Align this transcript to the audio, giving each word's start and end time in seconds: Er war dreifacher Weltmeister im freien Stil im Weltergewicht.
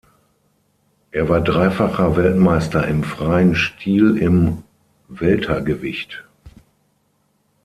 Er 1.11 1.29
war 1.29 1.41
dreifacher 1.41 2.15
Weltmeister 2.17 2.87
im 2.87 3.03
freien 3.03 3.53
Stil 3.53 4.17
im 4.17 4.63
Weltergewicht. 5.07 6.23